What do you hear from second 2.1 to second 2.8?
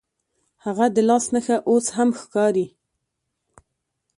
ښکاري.